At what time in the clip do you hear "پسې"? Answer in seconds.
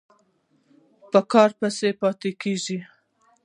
1.59-1.89